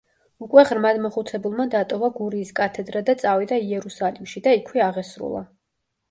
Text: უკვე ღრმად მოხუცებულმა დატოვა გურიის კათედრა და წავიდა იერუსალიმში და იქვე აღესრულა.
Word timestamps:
უკვე 0.43 0.61
ღრმად 0.67 0.99
მოხუცებულმა 1.01 1.65
დატოვა 1.73 2.07
გურიის 2.15 2.51
კათედრა 2.59 3.01
და 3.09 3.15
წავიდა 3.23 3.59
იერუსალიმში 3.65 4.41
და 4.49 4.55
იქვე 4.61 4.83
აღესრულა. 4.87 5.43